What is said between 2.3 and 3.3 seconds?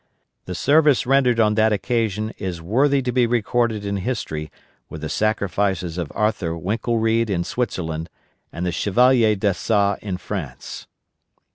is worthy to be